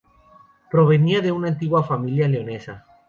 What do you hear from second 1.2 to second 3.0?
de una antigua familia leonesa.